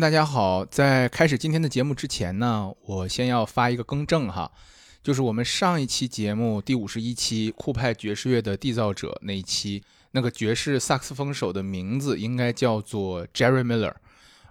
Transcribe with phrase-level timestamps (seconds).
[0.00, 4.50] 大家好，在开始今天的节目之前呢，我先要发一个更正哈，
[5.02, 13.92] 就是我们上一期节目第五十一期酷派爵士乐的缔造者那一期，那个爵士萨克斯风手的名字应该叫做 Jerry Miller，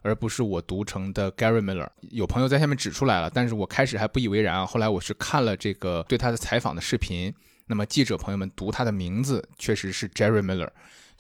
[0.02, 1.88] 而不是我读成的 Gary Miller。
[2.10, 7.34] 有朋友在下面指出来了，但是我开始还不以为然啊，后来我是看了这个对他的采访的视频，
[7.68, 10.70] 那么记者朋友们读他的名字确实是 Jerry Miller，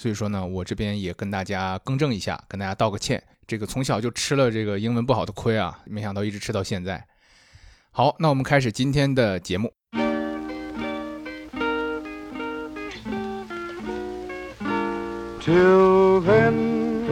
[0.03, 3.23] 所以说呢，我这边也跟大家更正一下，跟大家道个歉。
[3.47, 7.01] 这个从小就吃了这个英文不好的亏啊，没想到一直吃到现在。
[7.89, 9.71] 好，那我们开始今天的节目。
[15.39, 17.07] Till then,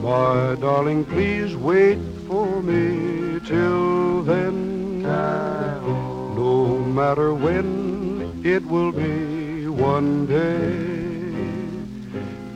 [0.00, 1.98] my darling, please wait
[2.28, 3.40] for me.
[3.40, 11.05] Till then, no matter when it will be, one day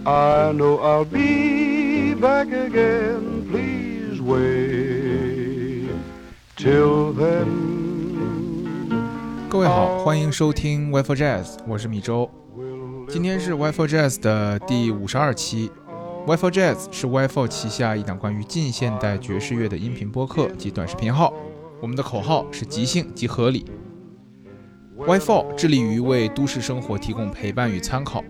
[0.07, 3.47] I know I'll be back again.
[3.51, 5.91] Please wait
[6.57, 7.47] till then.
[9.51, 12.31] 各位好，欢迎收听 Wi-Fi Jazz，我是米周。
[13.11, 15.71] 今天是 Wi-Fi Jazz 的第五十二期。
[16.27, 21.35] Wi-Fi Jazz 是 Wi-Fi 旗下一档关于近现代爵士乐的音频播客及短视频号。
[21.83, 23.67] 我们的口号是即兴即合理。
[24.97, 28.25] Wi-Fi 致力于为都市生活提供陪伴与参考。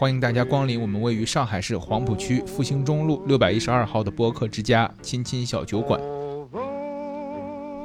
[0.00, 6.00] 欢迎大家光临我们位于上海市黄浦区复兴中路六百一十二号的播客之家——亲亲小酒馆。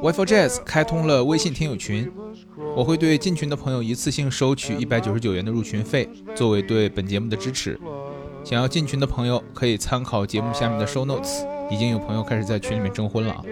[0.02, 2.09] wife Jazz 开通了微信听友群，
[2.73, 7.77] 我会对进群的朋友一次性收取一百九十九元的入群费，作为对本节目的支持。
[8.45, 13.43] 想要进群的朋友可以参考节目下面的 show notes，已经有朋友开始在群里面征婚了啊。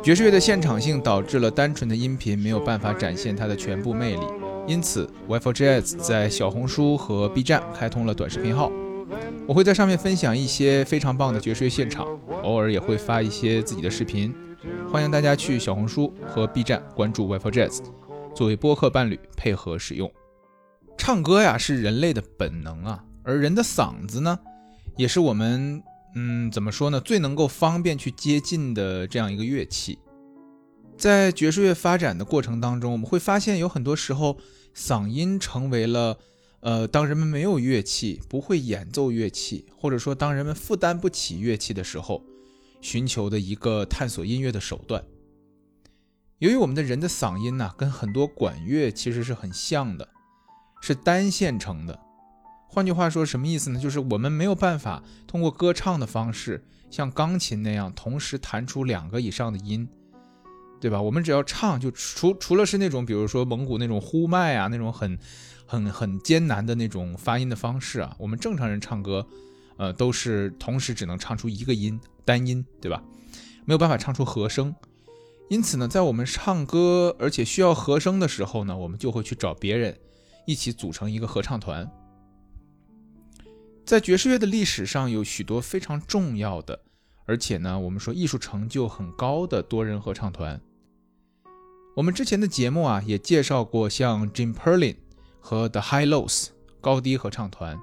[0.00, 4.20] 爵士乐的现场性导致了单纯的音频没有办法展现它的全部魅力，
[4.68, 8.70] 因此 Wi-Fi Jazz 在小红书和 B 站开通了短视频号，
[9.46, 12.06] 我会在上面分享一些非常棒的爵士乐现场，
[12.42, 14.34] 偶尔也会发一些自己的视频。
[14.92, 17.80] 欢迎大家去小红书和 B 站关注 Wi-Fi Jazz，
[18.34, 20.12] 作为播客伴侣配合使用。
[20.98, 24.38] 唱歌呀是人类的本能啊，而人的嗓子呢，
[24.98, 25.82] 也是我们
[26.14, 29.98] 嗯怎么说呢，最能够方便去接近的这样一个乐器。
[30.98, 34.36] 在爵士乐发展的过程当中，我们会发现有很多时候，
[34.78, 36.18] 嗓音成为了
[36.60, 42.22] 呃，当人们没有乐器，不会演奏乐器，或者说当人们负担不起乐器的时候。
[42.80, 45.04] 寻求的一个探索音乐的手段。
[46.38, 50.08] 由于我们的人的嗓音呢，跟很多管乐其实是很像的，
[50.80, 51.98] 是单线程的。
[52.68, 53.80] 换句话说，什么意思呢？
[53.80, 59.88] 就是我们没有办法通过歌唱的方式，像钢琴那样同时弹出两个以上的音，
[60.80, 61.00] 对吧？
[61.00, 65.18] 我们只要唱，就除除了是那种，比如说蒙古那种呼麦啊，那种很
[65.66, 69.26] 很很艰难的那种发音的方式啊，我们正常人唱歌，
[69.76, 72.00] 呃，都是同时只能唱出一个音。
[72.24, 73.02] 单音对吧？
[73.64, 74.74] 没有办法唱出和声，
[75.48, 79.98] 因此呢，在我们唱歌而且需要和声的时候呢，我们就会去找别人
[80.46, 81.90] 一起组成一个合唱团。
[83.86, 86.78] 在爵士乐的历史上，有许多非常重要的，
[87.24, 90.60] 而且呢，我们说艺术成就很高的多人合唱团。
[91.98, 94.94] 我们之前的节目啊，也介绍过像 Jim Perlin
[95.40, 96.46] 和 The High Lows
[96.80, 97.76] 高低合唱团。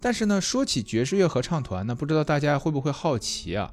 [0.00, 3.72] 但是呢，说起爵士乐合唱团呢，不知道大家会不会好奇啊？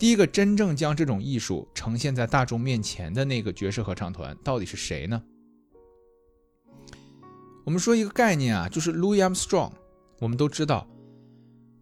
[0.00, 5.22] 第一个真正将这种艺术呈现在大众面前的那个爵士合唱团到底是谁呢？
[7.62, 9.70] 我们说一个概念啊，就是 Louis Armstrong。
[10.18, 10.88] 我们都知道，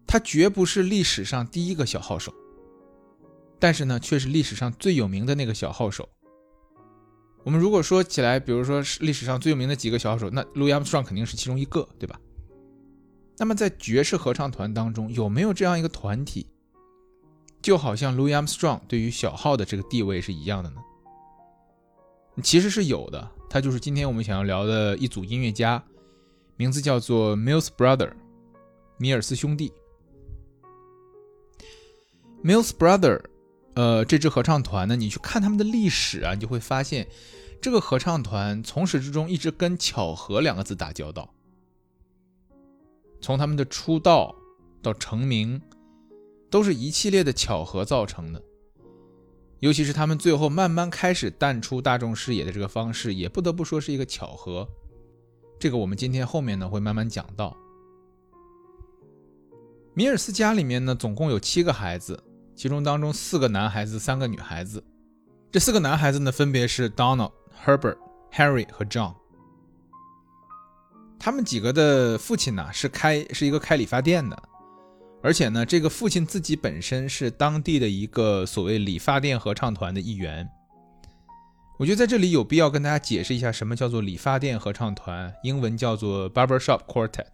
[0.05, 2.31] 他绝不是历史上第一个小号手，
[3.61, 6.09] 但是呢，却是历史上最有名的那个小号手。
[7.43, 12.19] 我们如果说起来，比如说是历史上最有名的几个小号手，那 Louis Armstrong 肯定是其中一个，对吧？
[13.37, 16.47] 那么在爵士合唱团当中，有没有这样一个团体，
[17.61, 20.77] 就好像 Louis Armstrong 对于小号的这个地位是一样的呢？
[22.41, 25.83] 其实是有的，他就是今天我们想要聊的一组音乐家，
[26.57, 28.11] 名字叫做 Mills Brother，
[28.97, 29.71] 米尔斯兄弟。
[32.43, 33.21] Mills Brother，
[33.75, 37.07] 呃，这支合唱团呢，你去看他们的历史啊，你就会发现，
[37.61, 41.33] 这个合唱团从始至终一直跟巧合两个字打交道。
[43.21, 44.35] 从他们的出道
[44.81, 45.61] 到成名，
[46.49, 48.41] 都是一系列的巧合造成的。
[49.59, 54.67] 尤其是他们最后慢慢开始淡出大众视野的这个方式，也不得不说是一个巧合。
[55.59, 57.55] 这个我们今天后面呢会慢慢讲到。
[59.93, 62.21] 米尔斯家里面呢总共有七个孩子，
[62.61, 64.83] 其中当中四个男孩子，三个女孩子。
[65.51, 67.31] 这四个男孩子呢分别是 Donald、
[67.65, 67.97] Herbert、
[68.31, 69.15] Harry 和 John。
[71.19, 74.39] 他们几个的父亲呢是开是一个开理发店的，
[75.23, 80.47] 而且呢，这个父亲自己本身是当地的一个所谓理发店合唱团的一员。
[81.79, 87.25] 我觉得在这里有必要跟大家解释一下，什么叫做理发店合唱团，英文叫做 barbershop quartet，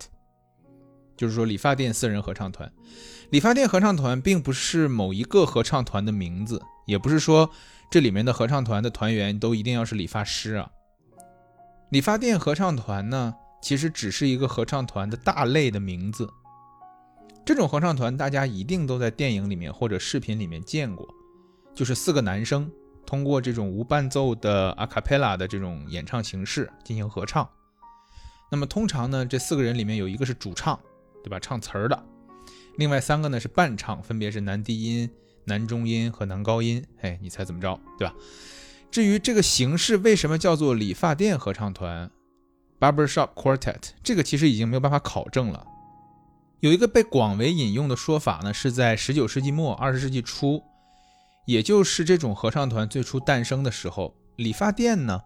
[1.17, 2.71] 就是说理发店私人合唱团。
[3.31, 7.49] 理发店合唱团并不是某一个合唱团的名字，也不是说
[7.91, 10.69] 这里面的合唱团的团员都一定要是理发师啊。
[11.89, 16.29] 理发店合唱团呢，其实只是一个合唱团的大类的名字。
[17.45, 21.07] 这种合唱团大家一定都在电影里面或者视频里面见过，
[21.73, 22.69] 就是四个男生
[23.05, 27.47] 通过这种无伴奏的阿卡贝拉的这种演唱形式进行合唱。
[28.51, 30.77] 那么通常呢，这四个人里面有一个是主唱，
[31.27, 31.37] 对吧？
[31.41, 32.05] 唱词儿的。
[32.77, 35.09] 另外三个呢是伴唱，分别是男低音、
[35.43, 36.81] 男中音和男高音。
[37.01, 38.15] 哎，你猜怎么着，对吧？
[38.89, 42.09] 至于这个形式为什么叫做理发店合唱团
[42.79, 45.67] （barbershop quartet），这个其实已经没有办法考证了。
[46.61, 50.63] 有一个被广为引用的说法呢，是在19世纪末、20世纪初，
[51.45, 55.21] 也就是这种合唱团最初诞生的时候，理发店呢，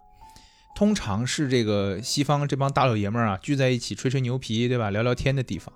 [0.74, 4.90] 通常是这个西方这帮大老爷们儿啊聚在一起吹吹牛皮，对吧？
[4.90, 5.72] 聊聊天的地方。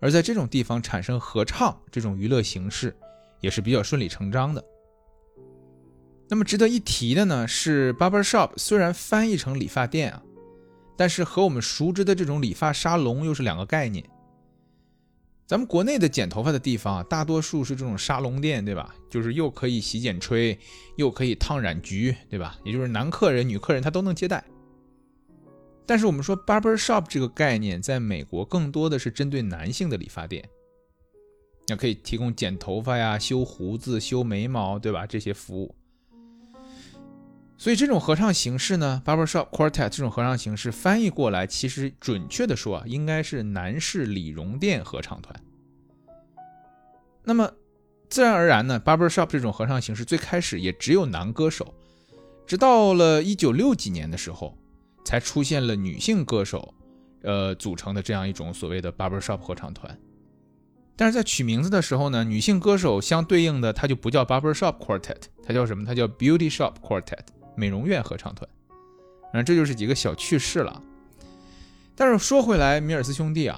[0.00, 2.96] 而在这种地方产生合唱这种娱乐形式，
[3.40, 4.64] 也是比较顺理成章的。
[6.28, 10.22] 那么值得一提的呢是，barber shop 虽然翻译成理发店啊，
[10.96, 14.04] 但是和我们熟知的这种理发沙龙又是两个概念。
[15.46, 18.92] 咱们国内的剪头发的地方啊，大多数是这种沙龙店，对吧？
[19.08, 20.58] 就是又可以洗剪吹，
[20.96, 22.58] 又可以烫染局，对吧？
[22.64, 24.42] 也就是男客人、女客人他都能接待。
[25.86, 30.48] 但是我们说 barber shop 这个概念，在美国更多的是针对男性的理发店，
[31.68, 35.06] 那可以提供剪头发呀、修胡子、修眉毛，对吧？
[35.06, 35.74] 这些服务。
[37.56, 45.40] 所以这种合唱形式呢，barber shop quartet 这种合唱形式翻译过来，其实准确的说啊，应该是男士理容店合唱团。
[47.22, 47.50] 那么
[48.08, 51.72] 自然而然呢，barber shop 这种合唱形式最开始也只有男歌手，
[52.44, 54.58] 直到了一九六几年的时候。
[55.06, 56.74] 才出现了女性歌手，
[57.22, 59.96] 呃组成的这样一种所谓的 barbershop 合唱团。
[60.96, 65.84] 但是在取名字的时候呢，女性歌手相对应的它就不叫 barbershop quartet，它叫什么？
[65.84, 67.20] 它叫 beauty shop quartet，
[67.54, 68.50] 美容院合唱团。
[69.32, 70.82] 嗯，这就是几个小趣事了。
[71.94, 73.56] 但是说回来，米尔斯兄弟啊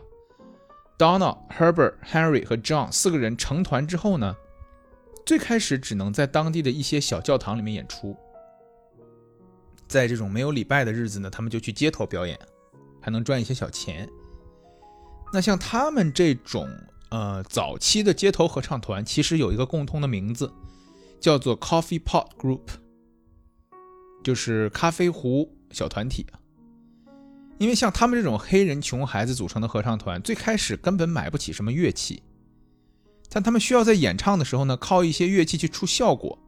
[0.98, 4.36] ，Donald、Herbert、Henry 和 John 四个人成团之后呢，
[5.24, 8.14] 最开始只能在当地的一些小教堂里面演出。
[9.88, 12.38] 在这种没有礼拜的日子呢，他们就去街头表演，
[13.00, 14.08] 还能赚一些小钱。
[15.32, 16.69] 那像他们这种
[17.11, 20.52] 呃早期的街头合唱团，其实有一个共通的名字，
[21.19, 22.67] 叫做 Coffee Pot Group，
[24.23, 26.26] 就是咖啡壶小团体。
[27.58, 32.23] 因为像他们这种黑人穷孩子组成的合唱团，最开始根本买不起什么乐器，
[33.29, 36.38] 但他们需要在演唱的时候呢，靠一些乐器去出效果。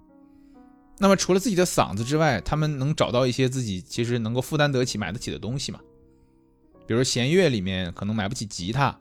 [1.03, 5.81] 那么除了自己的嗓子之外，他们能找到一些自己其实能够负担得起、买得起的东西嘛？
[6.87, 8.95] 比如弦乐里面可能买不起吉他，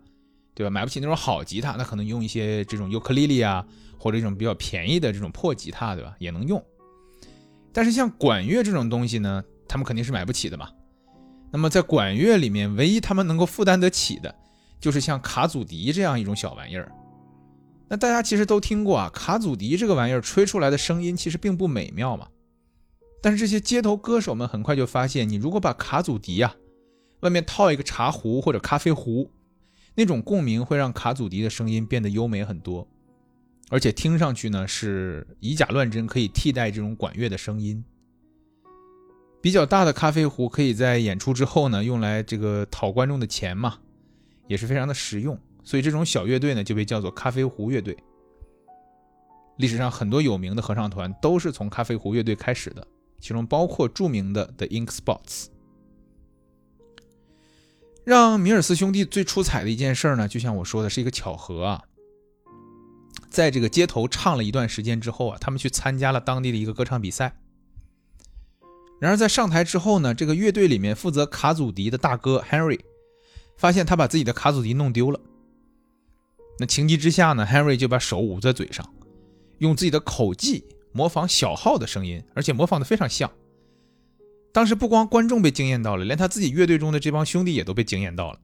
[0.54, 0.70] 对吧？
[0.70, 3.66] 买不起那种好吉他，那可能用一些这种尤克里里啊，
[3.98, 6.16] 或者一种比较便宜的这种破吉他，对吧？
[6.20, 6.64] 也能用。
[7.74, 10.70] 但是像管乐这种东西呢，他们肯定是买不起的嘛。
[11.52, 14.34] 那么在管乐里面，唯一他们能够负担得起的，
[14.80, 16.90] 就是像卡祖笛这样一种小玩意儿。
[17.90, 22.28] 那大家其实都听过啊，卡祖笛这个玩意儿吹出来的声音其实并不美妙嘛。
[23.22, 26.56] 但是这些街头歌手们很快就发现，你如果把卡祖笛啊
[27.22, 29.30] 外面套一个茶壶或者咖啡壶，
[29.96, 32.88] 那种共鸣会让卡祖笛的声音变得优美很多，
[33.70, 37.84] 而且听上去呢是以假乱真，可以替代这种管乐的声音。
[39.42, 43.80] 比较大的咖啡壶可以在演出之后呢用来这个讨观众的钱嘛，
[44.48, 45.38] 也是非常的实用。
[45.70, 47.96] 所以这种小乐队呢，就被叫做咖啡壶乐队。
[49.58, 52.88] 历史上很多有名的合唱团都是从咖啡壶乐队开始的，
[53.20, 55.46] 其中包括著名的 The Ink Spots。
[58.04, 61.84] 让米尔斯兄弟最出彩的一件事呢，就像我说的，是一个巧合啊。
[63.30, 67.36] 在这个街头唱了一段时间之后啊，他们去参加了当地的一个歌唱比赛。
[69.00, 72.80] 然而在上台之后呢，这个乐队里面负责卡祖笛的大哥 Henry
[73.56, 75.20] 发现他把自己的卡祖笛弄丢了。
[76.60, 78.86] 那情急之下呢，Henry 就把手捂在嘴上，
[79.60, 83.32] 用自己的口技模仿小号的声音，而且模仿的非常像。
[84.52, 88.40] 当时不光观众被惊艳到了，连他自己乐队中的这帮兄弟也都被惊艳到了。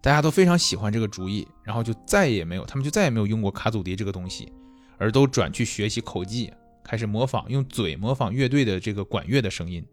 [0.00, 4.52] 大家都非常喜欢这个主意，然后就再也没有，他们就再也没有用过卡祖笛这个东西，
[4.98, 6.52] 而都转去学习口技，
[6.84, 9.84] 开始模仿，用嘴模仿乐队的这个管乐的声音。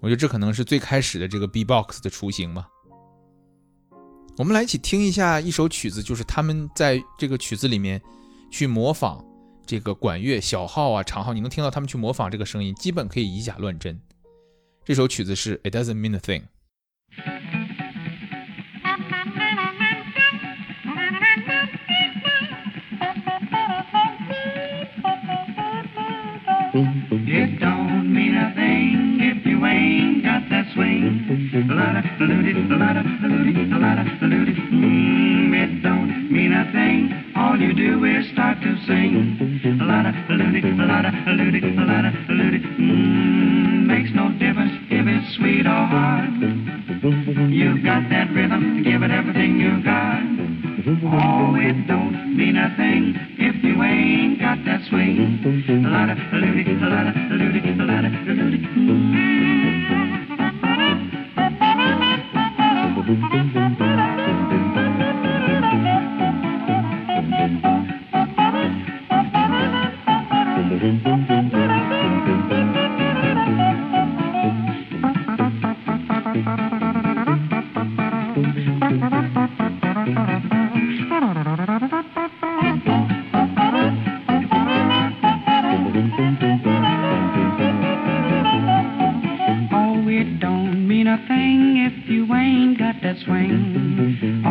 [0.00, 2.66] 我觉得这可能是最开始的这个 B-box 的雏形嘛。
[4.40, 8.00] 我们来一起听一下一首曲子，就是他们在这个曲子里面
[8.50, 9.22] 去模仿
[9.66, 14.00] 这个管乐小号啊、长号，你能听到他们去模仿这个声音，基本可以以假乱真。
[14.82, 16.44] 这首曲子是《It Doesn't Mean a Thing》。
[31.80, 34.56] ladder, salute it, the ladder, salute.
[34.70, 37.32] Mmm, it don't mean a thing.
[37.36, 39.36] All you do is start to sing.
[39.62, 42.12] The ladder, salute it, the ladder.
[42.78, 46.30] Mmm, makes no difference if it's sweet or hard.
[47.50, 50.20] You've got that rhythm, give it everything you've got.
[50.86, 51.99] Oh, it don't.
[91.00, 94.44] mean a thing if you ain't got that swing.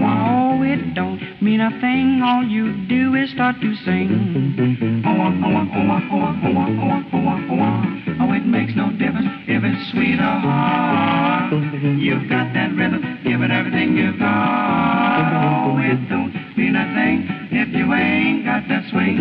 [0.00, 2.22] Oh, it don't mean a thing.
[2.24, 5.04] All you do is start to sing.
[8.20, 11.52] Oh, it makes no difference if it's sweet or hard.
[12.00, 13.20] You've got that rhythm.
[13.22, 15.68] Give it everything you've got.
[15.68, 19.20] Oh, it don't mean a thing if you ain't got that swing.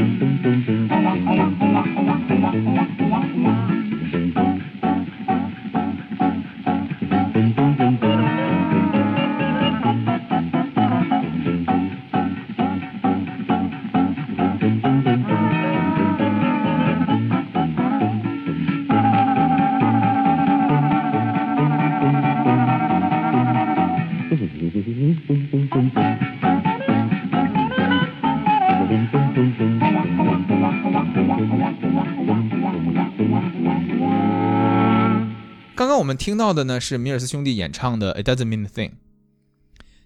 [36.20, 38.90] 听到的呢是米尔斯兄弟演唱的《It Doesn't Mean a Thing》。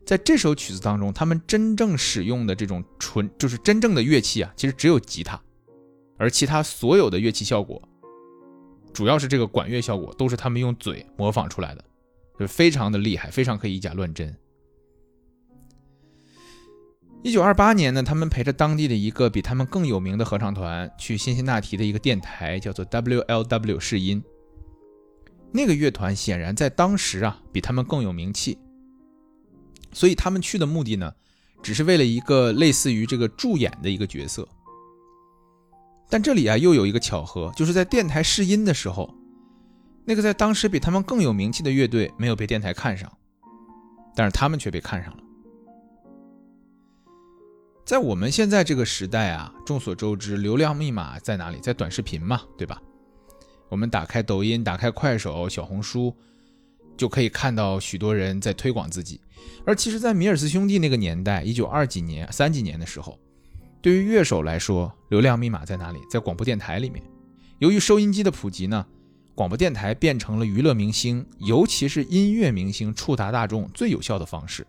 [0.06, 5.42] 在这首曲子当中，他们真正使用的这种纯就是真正的乐器啊，其实只有吉他，
[6.18, 7.82] 而其他所有的乐器效果，
[8.94, 11.84] 主要是这个管乐效果，都是他们用嘴模仿出来的，
[12.34, 14.36] 就是非常的厉害，非常可以以假乱真。
[17.24, 24.22] 一九二八年呢，他们陪着当地的一个比他们更有名的合唱团去辛辛那提的一个电台，叫做 WLW 试音。
[25.54, 28.58] 那个乐团显然在当时啊比他们更有名气，
[29.94, 31.14] 所以他们去的目的呢，
[31.62, 34.48] 只是为了一个类似于这个助演的一个角色。
[36.10, 39.14] 但这里啊又有一个巧合，就是在电台试音的时候，
[40.06, 43.12] 那个在当时比他们更有名气的乐队没有被电台看上，
[44.16, 45.24] 但是他们却被看上了。
[47.86, 51.60] 在我们现在这个时代啊，众所周知，流量密码在哪里？
[51.60, 52.82] 在短视频嘛，对吧？
[53.74, 56.16] 我们打开抖音、打开快手、小红书，
[56.96, 59.20] 就可以看到许多人在推广自己。
[59.66, 63.18] 而其实，在米尔斯兄弟那个年代，一九二几年、三几年的时候，
[63.82, 65.98] 对于乐手来说，流量密码在哪里？
[66.08, 67.04] 在广播电台里面。
[67.58, 68.86] 由于收音机的普及呢，
[69.34, 74.68] 广播电台变成了娱乐明星，尤其是音乐明星触达大众最有效的方式。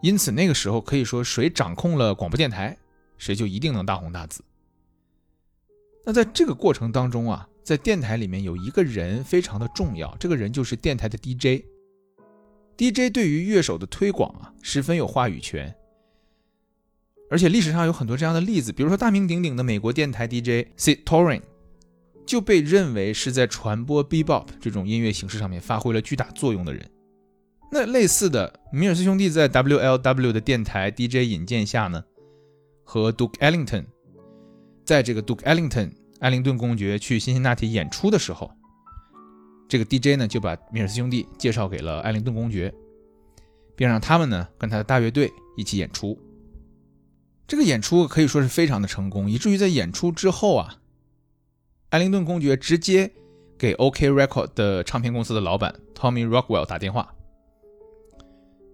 [0.00, 2.78] 因此，那个时候可以说，谁掌控了广播电台，
[3.18, 4.44] 谁就一定能大红大紫。
[6.04, 11.64] 那在这个过程当中啊，在电台里面有一个人非常的重要，这个人就是电台的 DJ。
[12.76, 15.74] DJ 对于乐手的推广啊，十分有话语权。
[17.30, 21.42] 而且历史上有很多这样的例子，比如说大名鼎鼎的美国电台 DJ Sid Torin，
[22.26, 26.90] 就被认为是在传播 Bebop 这种音乐形式上面发挥了巨大作用的人。
[27.70, 32.02] 那类似的，米尔斯兄弟在 WLW 的电台 DJ 引荐下呢，
[32.82, 33.84] 和 Duke Ellington
[34.90, 38.50] 在这个 Duke Ellington 艾灵顿公爵去辛辛那提演出的时候，
[39.68, 42.74] 这个 DJ 呢就把米尔斯兄弟介绍给了艾灵顿公爵，
[43.76, 46.18] 并让他们呢跟他的大乐队一起演出。
[47.46, 50.78] 这个演出可以说是非常的成功，以至于在演出之后啊，
[51.90, 53.12] 艾灵顿公爵直接
[53.56, 57.14] 给 OK Record 的唱片公司的老板 Tommy Rockwell 打电话。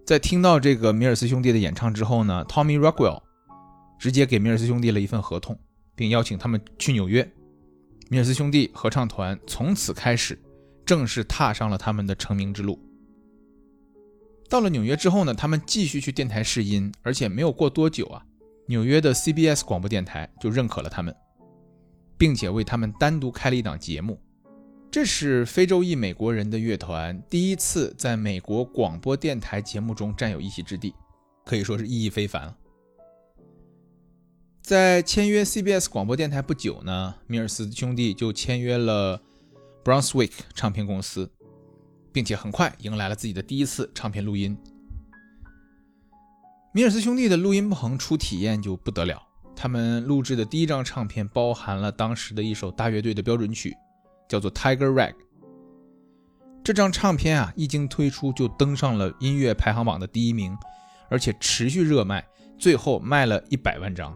[0.03, 3.21] 在听到这个米尔斯兄弟的演唱之后呢，Tommy Rockwell
[3.99, 5.59] 直接给米尔斯兄弟了一份合同，
[5.97, 7.29] 并邀请他们去纽约。
[8.09, 10.39] 米尔斯兄弟合唱团从此开始
[10.85, 12.79] 正式踏上了他们的成名之路。
[14.47, 18.23] 到了纽约之后呢，他们继续去电台试音，而且没有过多久啊，
[18.67, 21.13] 纽约的 CBS 广播电台就认可了他们，
[22.17, 24.17] 并且为他们单独开了一档节目。
[24.89, 30.95] 这是非洲裔美国人的乐团第一次在美国广播电台节目中占有一席之地，
[31.43, 32.57] 可以说是意义非凡了。
[34.67, 39.21] 在签约 CBS 广播电台不久呢，米尔斯兄弟就签约了
[39.81, 41.31] Brunswick 唱片公司，
[42.11, 44.57] 并且很快迎来了自己的第一次唱片录音。
[46.73, 49.17] 米尔斯兄弟的录音棚初体验就不得了，
[49.55, 53.73] 他们录制的第一张唱片包含了当时的一首大乐队的标准曲，
[54.27, 55.13] 叫做《Tiger Rag》。
[56.61, 60.57] 这张唱片啊，一经推出就登上了音乐排行榜的第一名，
[61.09, 62.27] 而且持续热卖，
[62.59, 64.13] 最后卖了一百万张。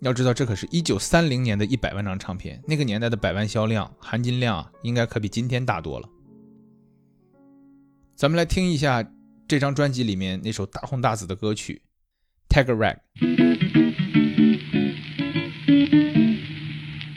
[0.00, 6.08] 要知道，这可是一九三零年的一百万张唱片，那个年代的百万销量含金量啊，应该可比今天大多了。
[8.14, 9.04] 咱们来听一下
[9.48, 11.82] 这张专辑里面那首大红大紫的歌曲
[12.54, 12.96] 《Tiger Rag》。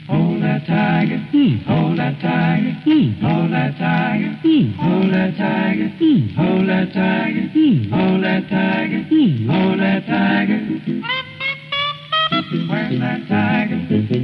[0.08, 1.20] Hold that tiger,
[1.66, 2.72] hold that tiger,
[3.20, 4.32] hold that tiger,
[4.76, 5.90] hold that tiger,
[6.34, 7.48] hold that tiger,
[7.90, 9.02] hold that tiger,
[9.46, 11.17] hold that tiger.
[12.50, 13.76] Where's that tiger?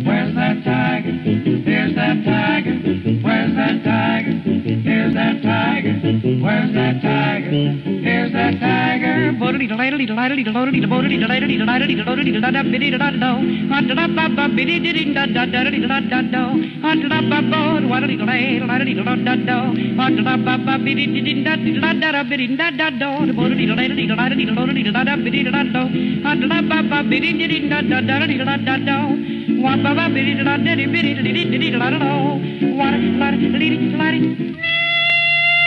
[0.02, 1.10] Where's that tiger?
[1.12, 2.72] Here's that tiger.
[3.20, 4.32] Where's that tiger?
[4.40, 5.92] Here's that tiger.
[6.40, 7.93] Where's that tiger?
[9.44, 10.06] devotedly delightedly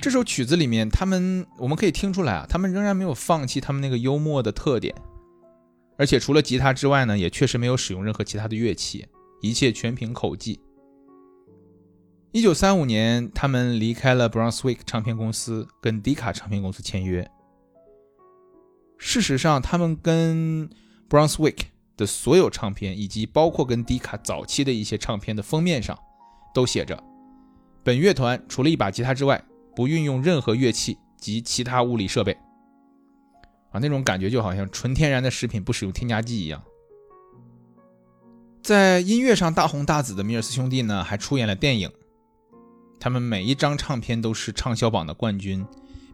[0.00, 4.94] 这首曲子里面，他们我们可以听出来啊，他们仍然没有放弃他们那个幽默的特点，
[5.96, 9.06] 而且除了吉他之外呢，也确实没有使用任何其他的乐器，
[9.40, 10.60] 一切全凭口技。
[12.32, 17.26] 一九三五年，他们离开了 Brunswick 唱片公司，跟迪卡唱片公司签约。
[18.98, 20.68] 事实上，他们跟
[21.08, 21.58] Brunswick
[21.96, 25.98] 的所有唱片，以及包括跟迪卡早期的一些唱片的封面上，
[26.54, 27.02] 都写着：
[27.82, 29.44] 本乐团除了一把吉他之外，
[29.76, 32.36] 不运用任何乐器及其他物理设备。
[33.70, 36.62] 啊，那种感觉就好像纯天然的食品不使用添加剂一样。
[38.62, 41.90] 在音乐上大红大紫的米尔斯兄弟呢，还出演了电影。
[42.98, 45.66] 他们每一张唱片都是畅销榜的冠军，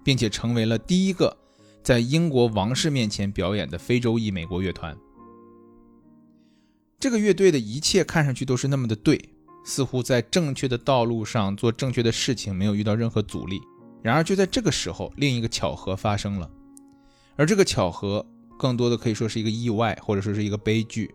[0.03, 1.37] 并且成为了第一个
[1.83, 4.97] 在英国王室面前表演的非洲裔美国乐团。
[7.01, 9.19] 这个乐队的一切看上去都是那么的对，
[9.65, 13.59] 似乎在正确的道路上做正确的事情，没有遇到任何阻力。
[14.03, 16.51] 然而就在这个时候，另一个巧合发生了，
[17.37, 18.25] 而这个巧合
[18.59, 21.11] 更多的可以说是一个意外，或者说是一个悲剧。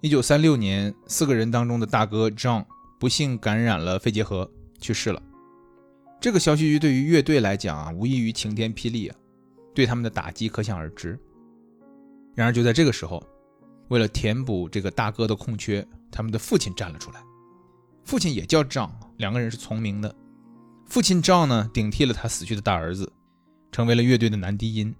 [0.00, 2.64] 一九三六年，四个人当中的大哥 John
[2.98, 4.50] 不幸感染了肺结核，
[4.80, 5.22] 去世了。
[6.18, 9.16] 这个消息对于乐队来讲啊，无异于晴天霹雳啊，
[9.74, 11.18] 对他们的打击可想而知。
[12.34, 13.22] 然而就在这个时候，
[13.88, 17.20] 为了填补这个大哥的空缺，他们的父亲站了出来。
[18.04, 20.14] 父亲也叫张两个人是重名的。
[20.86, 23.12] 父亲张呢，顶替了他死去的大儿子，
[23.72, 24.94] 成为了乐队的男低音。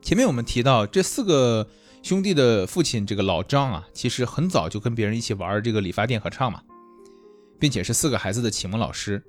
[0.00, 1.68] 前面我们提到这四个
[2.02, 6.62] 兄弟的父亲，这个老张啊，其实很早就跟别人一起玩这个理发店合唱嘛，
[7.58, 9.22] 并且是四个孩子的启蒙老师，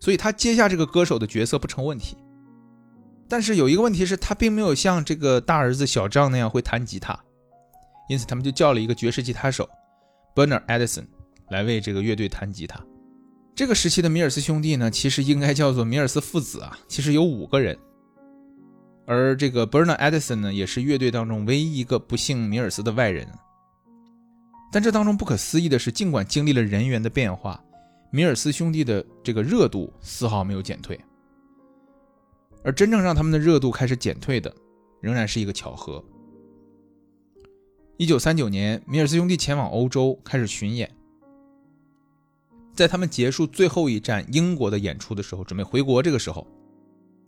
[0.00, 2.16] 所以他接下这个歌手的角色不成问题。
[3.28, 7.18] 但是有一个问题是，他并没有像这个大儿子小张那样会弹吉他，
[8.08, 9.68] 因此他们就叫了一个爵士吉他手
[10.34, 11.06] Bernard Edison
[11.50, 12.80] 来为这个乐队弹吉他。
[13.54, 17.76] 这个时期的米尔斯兄弟呢，其实应该叫做米尔斯父子啊，其实有五个人。
[19.06, 23.26] 而这个 Bernard Edison 呢，也是乐队当中唯一一个不姓米尔斯的外人。
[24.72, 27.58] 但这当中不可思议的是，尽管经历了人员的变化，
[28.10, 31.00] 米尔斯兄弟的这个热度丝毫没有减退。
[32.66, 34.52] 而真正让他们的热度开始减退的，
[35.00, 36.02] 仍然是一个巧合。
[37.96, 40.92] 一九三九年，米尔斯兄弟前往欧洲开始巡演，
[42.74, 46.44] 在他们结束最后一站英国的演出的时候，准备回国，这个时候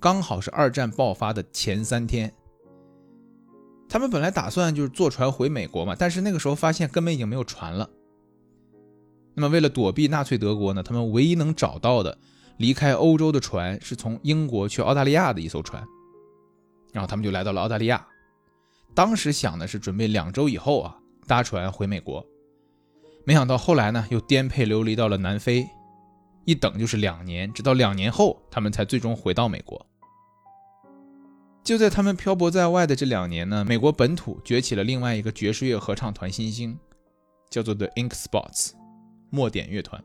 [0.00, 2.34] 刚好是二战爆发的前三天。
[3.88, 7.88] 他们本来打算就是坐船回美国嘛，但是那个时候发现根本已经没有船了。
[9.34, 12.18] 那么为了躲避纳粹德国呢，他们唯一能找到的
[12.58, 15.82] 离开欧洲的船是从英国去澳大利亚的一艘船，
[16.92, 18.06] 然后他们就来到了澳大利亚。
[18.94, 22.26] 当时想的是准备两周以后啊搭船回美国，
[23.24, 25.68] 没想到后来呢又颠沛流离到了南非，
[26.44, 29.86] 一等就是两年，直到两年后他们才最终回到美国。
[31.62, 36.76] 就在他们漂泊在外的这两年呢，美国本土崛起了另外一个爵士乐合唱团新星，
[37.50, 38.72] 叫做 The Ink Spots，
[39.30, 40.02] 墨点乐团。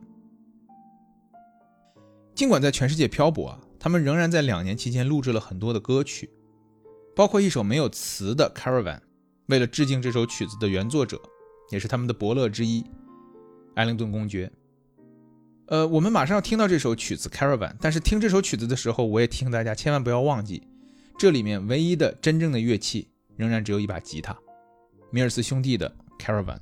[2.34, 6.28] 尽管在全世界漂泊啊，他们仍然在两年期间录制了很多的歌曲，
[7.14, 8.96] 包括一首没有词的《Caravan》，
[9.46, 11.20] 为了致敬这首曲子的原作者，
[11.70, 12.84] 也是他们的伯乐之一——
[13.76, 14.50] 艾灵顿公爵。
[15.66, 20.66] 呃，我们马上要听到这首曲子《Caravan》，但是听这首曲子的时候，我也提醒大家千万不要忘记。
[21.16, 24.36] 这里面唯一的真正的乐器，仍然只有一把吉他，
[25.12, 26.56] 米尔斯兄弟的《Caravan》。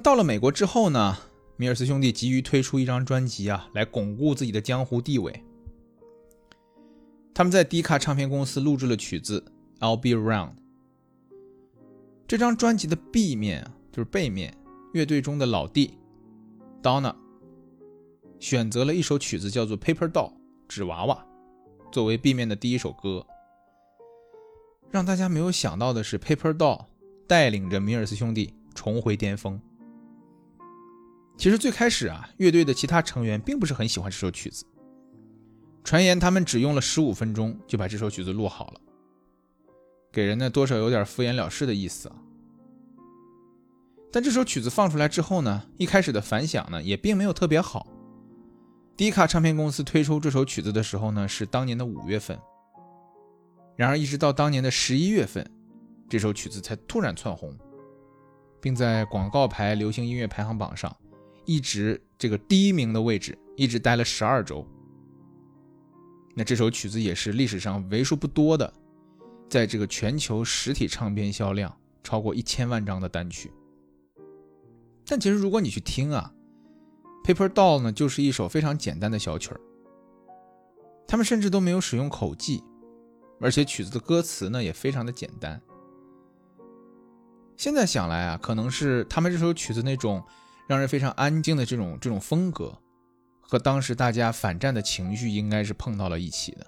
[0.00, 1.16] 到了美国之后呢，
[1.56, 5.44] 米尔斯兄弟急于推出一张专辑啊，来巩固自己的江湖地位。
[7.34, 9.44] 他们在迪卡唱片公司录制了曲子
[9.80, 10.48] 《I'll Be Around》。
[12.26, 14.56] 这张专辑的 B 面啊，就是背面，
[14.92, 15.98] 乐队中的老弟
[16.82, 17.14] Donna
[18.38, 20.32] 选择了一首曲子叫做《Paper Doll》
[20.68, 21.26] 纸娃娃
[21.90, 23.26] 作为 B 面的第一首歌。
[24.90, 26.78] 让大家没有想到的是，《Paper Doll》
[27.26, 29.60] 带领着米尔斯兄弟重回巅峰。
[31.40, 34.62] 其实最开始啊，乐队的其他成员并不是很喜欢这首曲子。
[35.82, 38.80] 传言他们只用了十五分钟就把这首曲子录好了，
[40.12, 42.16] 给人呢多少有点敷衍了事的意思啊。
[44.12, 47.86] 但这首曲子放出来之后呢，一开始的反响呢也并没有特别好。
[48.94, 52.38] 迪卡唱片公司推出这首曲子的时候呢，是当年的五月份。
[53.76, 55.50] 然而，一直到当年的十一月份，
[56.06, 57.58] 这首曲子才突然窜红，
[58.60, 60.94] 并在广告牌流行音乐排行榜上
[61.44, 64.66] 一直这个第一名的位置，一直待了十二周。
[66.34, 68.72] 那这首曲子也是历史上为数不多的，
[69.48, 73.52] 在这个全球实体唱片销量超过一千万张的单曲。
[75.06, 76.32] 但其实，如果你去听啊，
[77.26, 79.60] 《Paper Doll》呢，就是一首非常简单的小曲儿。
[81.08, 82.62] 他们甚至都没有使用口技。
[83.42, 85.58] 而且曲子的歌词呢也非常的简单。
[87.56, 90.22] 现在想来啊，可能是他们这首曲子那种
[90.70, 92.78] 让人非常安静的这种这种风格，
[93.40, 96.64] 和当时大家反战的情绪应该是碰到了一起的。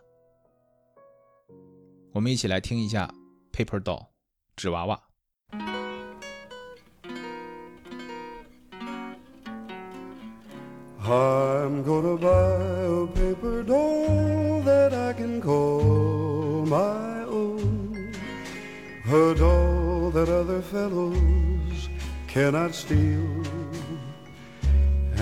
[2.12, 3.08] 我们一起来听一下
[3.56, 4.00] 《Paper Doll》
[4.56, 5.00] 纸娃娃。
[11.04, 18.12] I'm gonna buy a paper doll that I can call my own.
[19.06, 21.88] A doll that other fellows
[22.26, 23.51] cannot steal.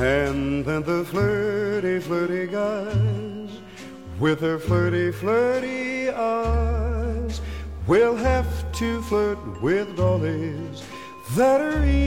[0.00, 3.50] And then the flirty, flirty guys
[4.18, 7.42] with their flirty, flirty eyes
[7.86, 10.82] will have to flirt with dollies
[11.36, 12.00] that are real.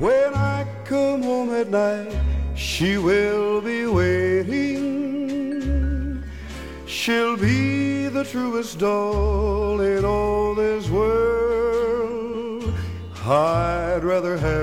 [0.00, 2.12] When I come home at night,
[2.56, 4.64] she will be waiting.
[6.86, 11.38] She'll be the truest doll in all this world.
[13.24, 14.57] I'd rather have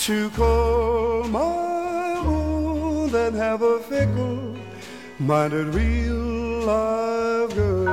[0.00, 4.56] to call my own than have a fickle
[5.18, 6.14] minded real
[6.64, 7.88] live girl.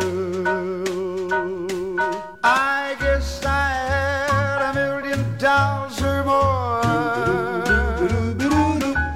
[2.41, 6.81] I guess I had a million dolls or more.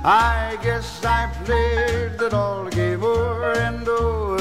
[0.03, 4.37] I guess I played the doll game over and over.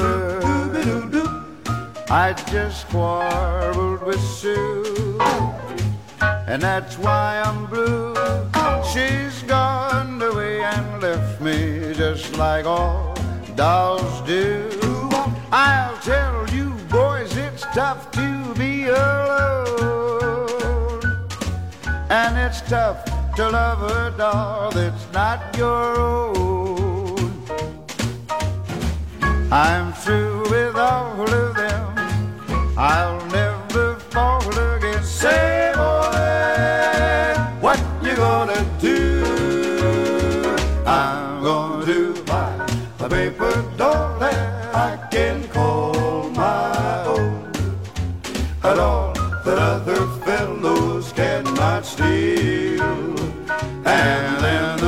[2.09, 5.17] I just quarreled with Sue,
[6.19, 8.10] and that's why I'm blue.
[8.93, 13.15] She's gone away and left me just like all
[13.55, 14.67] dolls do.
[15.49, 20.19] I'll tell you boys, it's tough to be alone,
[22.09, 23.05] and it's tough
[23.37, 27.31] to love a doll that's not your own.
[29.51, 31.87] I'm through with all of them.
[32.77, 35.01] I'll never fall again.
[35.03, 35.60] Say,
[48.63, 49.11] A doll
[49.43, 52.83] that other fellows cannot steal.
[53.85, 54.80] And then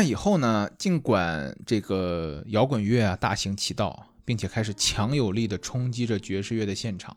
[0.00, 7.14] 战以后呢，尽管这个摇滚乐啊大行其道，并且开始强有力的冲击着爵士乐的现场，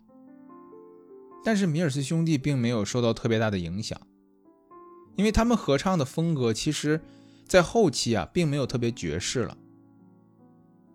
[1.46, 3.98] 但是米尔斯兄弟并没有受到特别大的影响，
[5.16, 7.00] 因为他们合唱的风格其实，
[7.48, 9.58] 在后期啊并没有特别爵士了。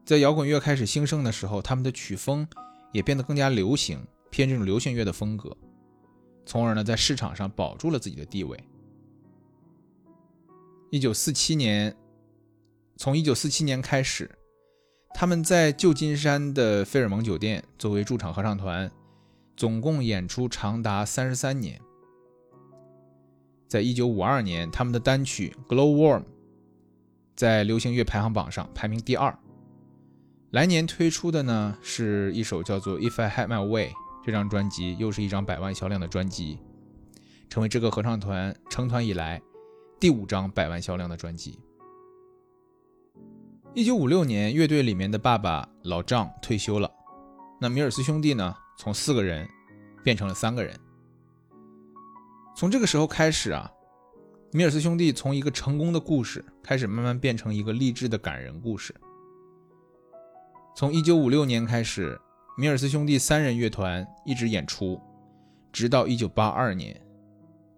[0.04, 2.46] 在摇滚乐开始兴盛的时候，他们的曲风
[2.92, 3.98] 也变得更加流行，
[4.28, 5.56] 偏这种流行乐的风格，
[6.44, 8.62] 从而呢在市场上保住了自己的地位。
[10.90, 11.94] 一九四七年，
[12.96, 14.30] 从一九四七年开始，
[15.14, 18.90] 他们在旧金山的费尔蒙酒店作为驻场合唱团，
[19.54, 21.78] 总共演出长达三十三年。
[23.68, 26.22] 在一九五二年，他们的单曲《Glow Worm》
[27.36, 29.38] 在流行乐排行榜上排名第二。
[30.52, 33.88] 来年推出的呢是一首叫做《If I Had My Way》
[34.24, 36.58] 这张专辑，又是一张百万销量的专辑，
[37.50, 39.42] 成为这个合唱团成团以来。
[40.00, 41.58] 第五张百万销量的专辑。
[43.74, 46.88] 一九五六年，乐队里面的爸爸老丈退休了，
[47.60, 49.48] 那米尔斯兄弟呢，从四个人
[50.04, 50.78] 变成了三个人。
[52.56, 53.68] 从这个时候开始啊，
[54.52, 58.94] 米尔斯兄弟从一个成功的故事开始，慢慢变成一个励志的感人故事。
[60.76, 62.20] 从1956年开始，
[62.56, 65.00] 米尔斯兄弟三人乐团一直演出，
[65.72, 67.00] 直到1982年，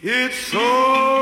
[0.01, 1.16] it's all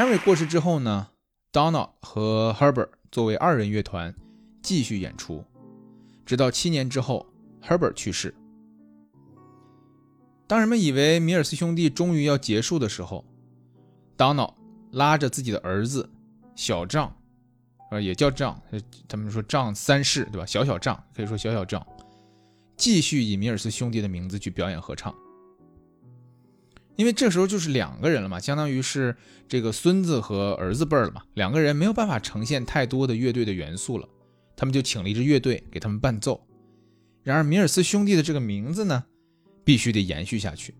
[0.00, 1.08] Henry 过世之后呢
[1.52, 4.14] ，Donald 和 Herbert 作为二人乐团
[4.62, 5.44] 继续演出，
[6.24, 7.26] 直到七年之后
[7.62, 8.34] ，Herbert 去世。
[10.46, 13.26] 当人们以为米尔斯兄弟终于要结束的时候
[14.16, 14.54] ，Donald
[14.92, 16.08] 拉着自己的儿子
[16.54, 17.14] 小丈，
[17.90, 18.58] 呃，也叫丈，
[19.06, 20.46] 他们说丈三世，对吧？
[20.46, 21.86] 小小丈可以说小小丈，
[22.74, 25.14] 继续以米尔斯兄弟的名字去表演合唱。
[27.00, 29.16] 因为这时候就是两个人了嘛，相当于是
[29.48, 34.06] 这个孙子和儿子辈儿了嘛，两个人没有办法呈现太多的乐队的元素了，
[34.54, 36.46] 他们就请了一支乐队给他们伴奏，
[37.22, 39.04] 然而，米尔斯兄弟的这个名字呢，
[39.64, 40.74] 必须得延续下去。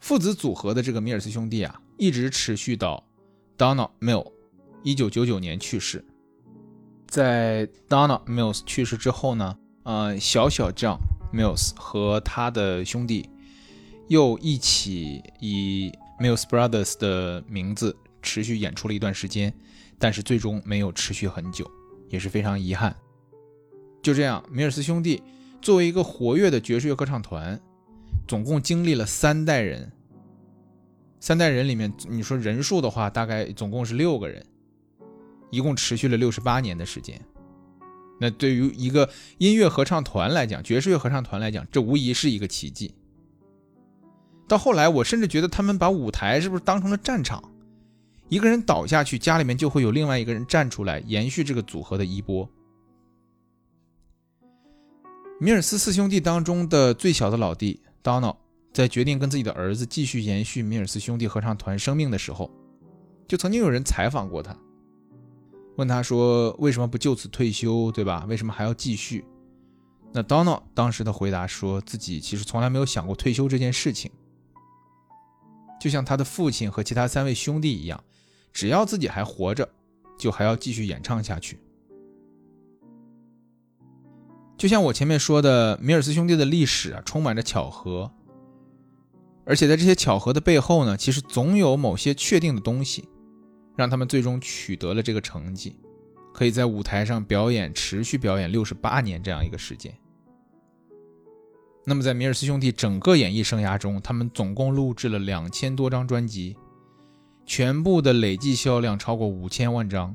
[0.00, 3.06] 父子组合的这个米尔斯兄弟啊，一直持续到
[3.56, 4.32] Donald Mill
[4.82, 6.04] 一九九九年去世。
[7.06, 10.98] 在 Donald Mills 去世之后呢，呃，小小 John
[11.32, 13.30] Mills 和他的兄弟
[14.08, 19.52] 又一起以 Mills Brothers 的名字持续演出了一段时间，
[19.98, 21.70] 但是最终没有持续很久，
[22.08, 22.94] 也是非常遗憾。
[24.02, 25.22] 就这样，米尔斯兄弟
[25.60, 27.60] 作为一个活跃的爵士乐合唱团，
[28.28, 29.90] 总共经历了三代人。
[31.18, 34.44] 三代人里面，你说人数的话，大概总共是六个人。
[35.50, 37.20] 一共持续了六十八年的时间，
[38.20, 42.92] 那对于一个音乐合唱团来讲，爵士乐合唱团来讲，这无疑是一个奇迹。
[44.48, 47.42] 到后来，我甚至觉得他们把舞台是不是当成了战场？
[48.28, 52.48] 一个人倒下去，家里面就会有另外一个人站出来，延续这个组合的衣钵。
[55.40, 58.34] 米尔斯四兄弟当中的最小的老弟 Donna，
[58.72, 62.50] 在决定跟自己的儿子继续延续米尔斯兄弟合唱团生命的时候，
[63.28, 64.56] 就曾经有人采访过他。
[65.76, 68.24] 问他说：“为什么不就此退休，对吧？
[68.28, 69.24] 为什么还要继续？”
[70.10, 74.10] 那 Donald 当时的回答说自己其实从来没有想过退休这件事情，
[75.86, 78.02] 就像他的父亲和其他三位兄弟一样，
[78.52, 79.68] 只要自己还活着，
[80.18, 81.60] 就还要继续演唱下去。
[84.58, 88.10] 就像我前面说的，米尔斯兄弟的历史啊，充满着巧合，
[89.44, 93.08] 而且在这些巧合的背后呢，其实总有某些确定的东西。
[93.76, 95.78] 让他们最终取得了这个成绩，
[96.34, 99.96] 可以在舞台上表演，持续表演六十八年这样一个时间。
[101.88, 106.56] 那么，在米尔斯兄弟整个演艺生涯中，他们总共录制了两千多张专辑，
[107.46, 110.12] 全部的累计销量超过五千万张。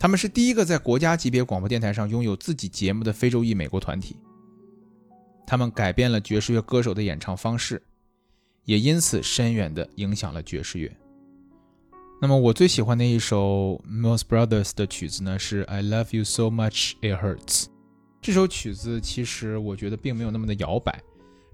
[0.00, 4.16] 他们是第一个在国家级别广播电台上拥有自己节目的非洲裔美国团体。
[5.46, 7.80] 他们改变了爵士乐歌手的演唱方式，
[8.64, 10.90] 也因此深远地影响了爵士乐。
[12.20, 17.66] 那么我最喜欢的一首 Mills Brothers 的曲子呢，是 I Love You So Much It Hurts。
[18.22, 21.00] 这首曲子其实我觉得并没有那么的摇摆，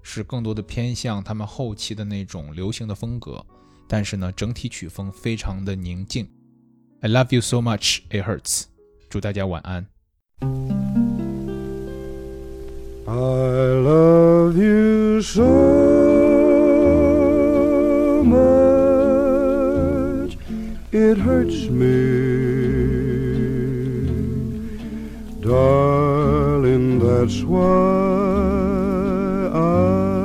[0.01, 3.41] 是更多的偏向他们后期的那种流行的风格。
[3.87, 6.27] 但是呢，整体曲风非常的宁静。
[6.99, 8.63] I Love You So Much It Hurts。
[9.09, 9.87] 祝大家晚安。
[13.05, 15.45] I love you so
[18.25, 20.35] much,
[20.91, 21.85] it hurts me.
[25.41, 26.16] Darling,
[27.19, 27.57] that's why
[29.65, 30.21] I'm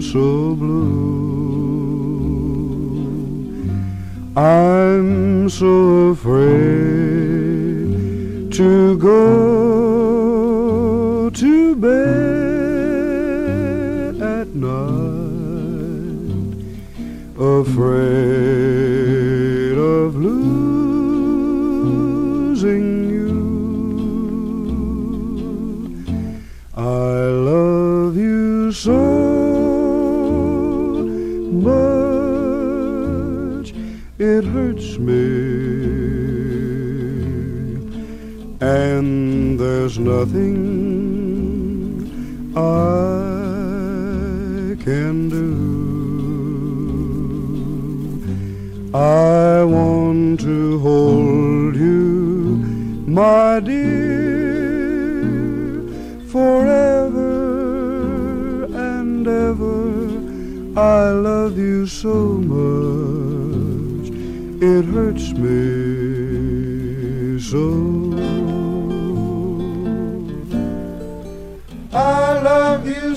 [0.00, 0.96] so blue.
[4.34, 6.56] I'm so afraid
[8.54, 9.28] to go
[11.28, 12.96] to bed
[14.22, 14.86] at night,
[17.38, 18.56] afraid
[19.76, 20.75] of losing
[39.86, 40.56] there's nothing
[42.56, 42.60] I
[44.82, 45.54] can do.
[48.92, 52.64] I want to hold you,
[53.06, 55.22] my dear,
[56.32, 57.44] forever
[58.64, 60.80] and ever.
[60.80, 64.10] I love you so much,
[64.60, 65.85] it hurts me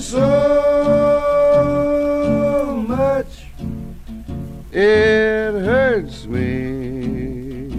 [0.00, 0.16] so
[2.88, 3.44] much,
[4.72, 7.70] it hurts me.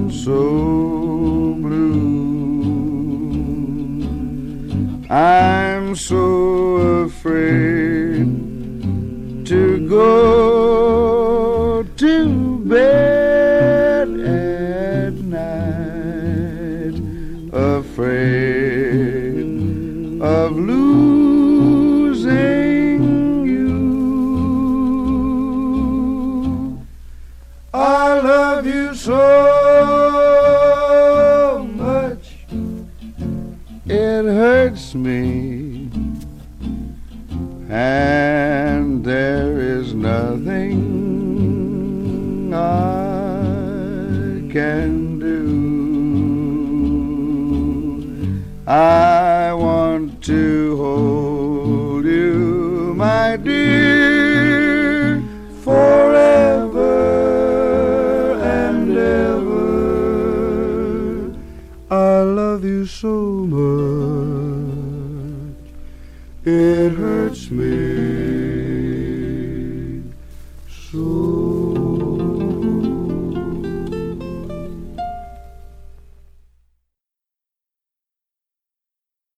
[0.09, 2.05] so blue.
[5.09, 8.25] I'm so afraid
[9.45, 10.44] to go